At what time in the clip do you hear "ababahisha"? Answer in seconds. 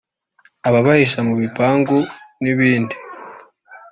0.67-1.19